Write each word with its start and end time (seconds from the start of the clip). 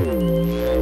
Música 0.00 0.79